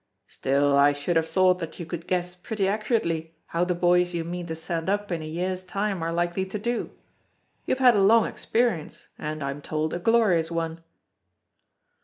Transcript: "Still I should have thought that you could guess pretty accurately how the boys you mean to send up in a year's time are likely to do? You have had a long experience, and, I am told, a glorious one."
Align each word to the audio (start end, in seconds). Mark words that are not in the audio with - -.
"Still 0.25 0.75
I 0.75 0.93
should 0.93 1.15
have 1.15 1.29
thought 1.29 1.59
that 1.59 1.79
you 1.79 1.85
could 1.85 2.07
guess 2.07 2.33
pretty 2.33 2.67
accurately 2.67 3.35
how 3.45 3.63
the 3.63 3.75
boys 3.75 4.15
you 4.15 4.23
mean 4.23 4.47
to 4.47 4.55
send 4.55 4.89
up 4.89 5.11
in 5.11 5.21
a 5.21 5.25
year's 5.25 5.63
time 5.63 6.01
are 6.01 6.11
likely 6.11 6.43
to 6.43 6.57
do? 6.57 6.89
You 7.65 7.73
have 7.75 7.93
had 7.93 7.95
a 7.95 8.01
long 8.01 8.25
experience, 8.25 9.09
and, 9.19 9.43
I 9.43 9.51
am 9.51 9.61
told, 9.61 9.93
a 9.93 9.99
glorious 9.99 10.49
one." 10.49 10.83